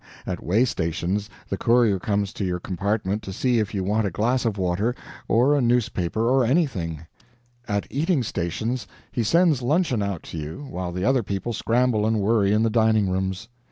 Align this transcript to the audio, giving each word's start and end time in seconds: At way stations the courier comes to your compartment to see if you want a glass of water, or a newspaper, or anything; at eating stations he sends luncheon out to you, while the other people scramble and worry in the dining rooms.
At 0.25 0.41
way 0.43 0.65
stations 0.65 1.29
the 1.47 1.59
courier 1.59 1.99
comes 1.99 2.33
to 2.33 2.43
your 2.43 2.59
compartment 2.59 3.21
to 3.21 3.31
see 3.31 3.59
if 3.59 3.75
you 3.75 3.83
want 3.83 4.07
a 4.07 4.09
glass 4.09 4.45
of 4.45 4.57
water, 4.57 4.95
or 5.27 5.53
a 5.53 5.61
newspaper, 5.61 6.27
or 6.27 6.43
anything; 6.43 7.05
at 7.67 7.85
eating 7.91 8.23
stations 8.23 8.87
he 9.11 9.21
sends 9.21 9.61
luncheon 9.61 10.01
out 10.01 10.23
to 10.23 10.39
you, 10.39 10.65
while 10.67 10.91
the 10.91 11.05
other 11.05 11.21
people 11.21 11.53
scramble 11.53 12.07
and 12.07 12.19
worry 12.19 12.51
in 12.51 12.63
the 12.63 12.71
dining 12.71 13.11
rooms. 13.11 13.47